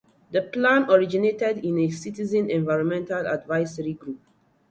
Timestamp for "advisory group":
3.27-4.19